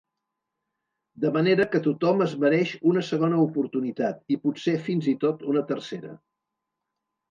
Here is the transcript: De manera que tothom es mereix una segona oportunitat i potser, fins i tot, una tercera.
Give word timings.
De 1.25 1.31
manera 1.35 1.67
que 1.75 1.81
tothom 1.89 2.25
es 2.27 2.33
mereix 2.45 2.73
una 2.93 3.05
segona 3.11 3.45
oportunitat 3.45 4.37
i 4.39 4.43
potser, 4.49 4.77
fins 4.91 5.15
i 5.17 5.19
tot, 5.29 5.49
una 5.55 5.69
tercera. 5.75 6.21